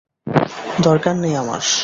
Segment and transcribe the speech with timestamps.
[0.79, 1.61] দরকার নেই আমার!